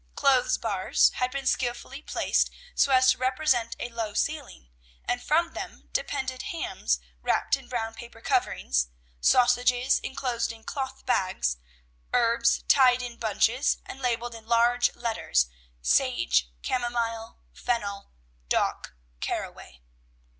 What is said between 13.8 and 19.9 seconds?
and labelled in large letters, "Sage, Camomile, Fennel, Dock, Caraway."